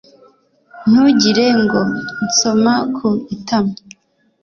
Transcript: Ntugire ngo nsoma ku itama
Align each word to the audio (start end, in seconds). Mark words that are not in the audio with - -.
Ntugire 0.89 1.45
ngo 1.61 1.79
nsoma 2.25 2.73
ku 2.95 3.09
itama 3.35 3.75